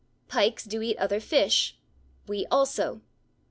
[0.27, 1.77] Pikes do eat other fish;
[2.27, 3.01] we also.